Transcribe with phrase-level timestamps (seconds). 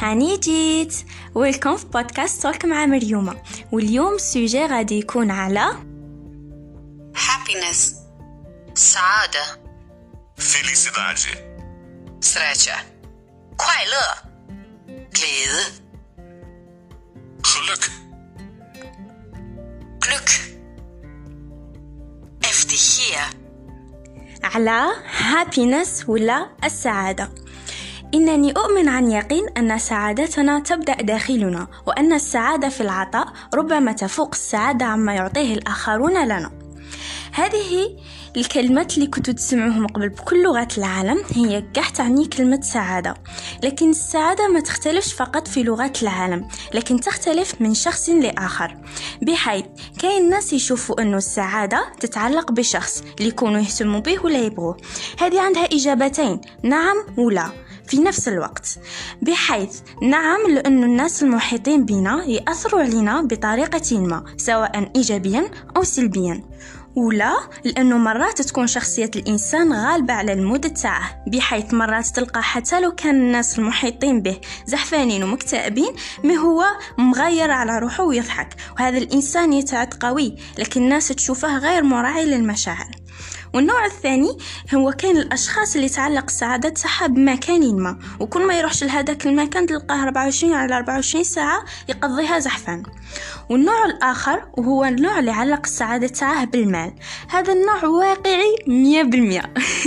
[0.00, 0.94] هاني جيت.
[1.34, 3.42] ويلكم في بودكاست توك مع مريومة.
[3.72, 5.66] واليوم السوجي غادي يكون على
[7.14, 7.94] happiness.
[8.74, 9.60] سعادة.
[10.52, 11.32] Felicidade,
[12.30, 12.76] sreća
[13.62, 14.10] 快乐
[15.16, 15.64] glæde
[17.42, 17.84] glück.
[22.44, 23.34] افتخار
[24.42, 24.90] على
[25.30, 27.30] happiness ولا السعادة.
[28.14, 34.84] إنني أؤمن عن يقين أن سعادتنا تبدأ داخلنا وأن السعادة في العطاء ربما تفوق السعادة
[34.84, 36.50] عما يعطيه الآخرون لنا.
[37.32, 37.96] هذه
[38.36, 43.14] الكلمات اللي كنتوا تسمعوهم قبل بكل لغات العالم هي كاع تعني كلمة سعادة.
[43.62, 48.76] لكن السعادة ما تختلفش فقط في لغات العالم لكن تختلف من شخص لآخر.
[49.22, 49.64] بحيث
[49.98, 54.76] كاين ناس يشوفوا أنه السعادة تتعلق بشخص اللي يكونوا يهتموا به ولا يبغوه.
[55.20, 57.69] هذه عندها إجابتين نعم ولا.
[57.90, 58.78] في نفس الوقت
[59.22, 66.42] بحيث نعم لأن الناس المحيطين بنا يأثروا علينا بطريقة ما سواء إيجابيا أو سلبيا.
[66.96, 72.92] ولا لأنه مرات تكون شخصية الإنسان غالبة على المود تاعه بحيث مرات تلقى حتى لو
[72.92, 75.92] كان الناس المحيطين به زحفانين ومكتئبين
[76.24, 76.64] ما هو
[76.98, 78.56] مغير على روحه ويضحك.
[78.78, 82.99] وهذا الإنسان يتعد قوي لكن الناس تشوفه غير مراعي للمشاعر.
[83.54, 84.38] والنوع الثاني
[84.74, 90.02] هو كاين الأشخاص اللي تعلق السعادة تاعها بمكان ما وكل ما يروحش لهذاك المكان تلقاه
[90.02, 92.82] 24 على 24 ساعة يقضيها زحفان
[93.50, 96.92] والنوع الآخر وهو النوع اللي علق السعادة تاعه بالمال.
[97.28, 98.56] هذا النوع واقعي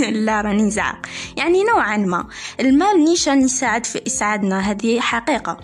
[0.26, 2.26] لا راني نزعق يعني نوعا ما.
[2.60, 5.60] المال نيشان يساعد في إسعادنا هذه حقيقة.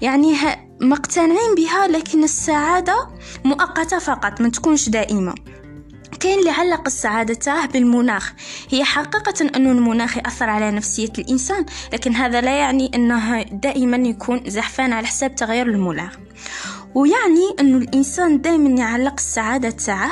[0.00, 0.36] يعني
[0.80, 3.08] مقتنعين بها لكن السعادة
[3.44, 5.34] مؤقتة فقط ما تكونش دائمة.
[6.22, 8.32] كاين اللي علق السعادة تاعه بالمناخ.
[8.70, 14.42] هي حقيقة أن المناخ يأثر على نفسية الإنسان لكن هذا لا يعني أنه دائما يكون
[14.46, 16.18] زحفان على حساب تغير المناخ.
[16.94, 20.10] ويعني أن الإنسان دائما يعلق السعادة تاعه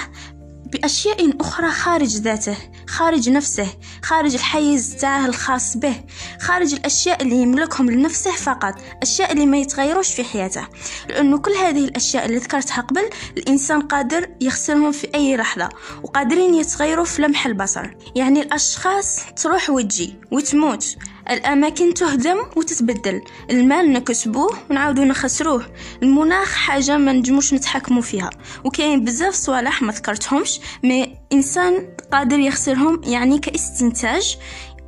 [0.73, 3.67] بأشياء أخرى خارج ذاته خارج نفسه
[4.03, 5.95] خارج الحيز تاعه الخاص به
[6.41, 10.69] خارج الأشياء اللي يملكهم لنفسه فقط أشياء اللي ما يتغيروش في حياته.
[11.09, 15.69] لأنه كل هذه الأشياء اللي ذكرتها قبل الإنسان قادر يخسرهم في أي لحظة
[16.03, 17.91] وقادرين يتغيروا في لمح البصر.
[18.17, 20.97] يعني الأشخاص تروح وتجي وتموت.
[21.31, 23.23] الأماكن تهدم وتتبدل.
[23.51, 25.67] المال نكسبوه ونعاودو نخسروه.
[26.03, 28.31] المناخ حاجة ما نجموش نتحكموا فيها.
[28.65, 34.37] وكاين بزاف صوالح ما ذكرتهمش مي إنسان قادر يخسرهم يعني كاستنتاج.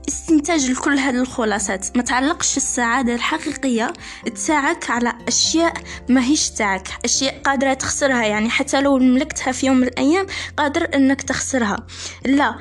[0.09, 1.97] استنتاج لكل هذه الخلاصات.
[1.97, 3.93] ما تعلقش السعادة الحقيقية
[4.47, 5.75] تاعك على أشياء
[6.09, 6.89] ما هيش تاعك.
[7.05, 10.27] أشياء قادرة تخسرها يعني حتى لو ملكتها في يوم من الأيام
[10.57, 11.87] قادر أنك تخسرها.
[12.25, 12.55] لا.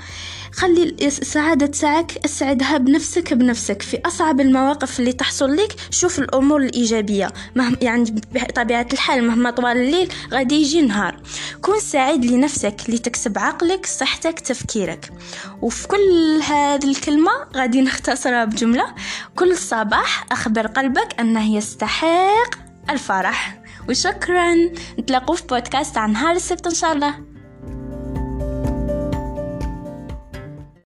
[0.53, 3.81] خلي السعادة تاعك أسعدها بنفسك بنفسك.
[3.81, 7.31] في أصعب المواقف اللي تحصل لك شوف الأمور الإيجابية.
[7.55, 11.21] مهم يعني بطبيعة الحال مهما طوال الليل غادي يجي نهار.
[11.61, 15.13] كون سعيد لنفسك لتكسب عقلك صحتك تفكيرك.
[15.61, 18.95] وفي كل هذه الكلمة غادي نختصرها بجملة.
[19.35, 22.51] كل صباح أخبر قلبك أنه يستحق
[22.89, 23.61] الفرح.
[23.89, 24.55] وشكرا.
[24.99, 27.30] نتلاقوا في بودكاست عن نهار السبت إن شاء الله.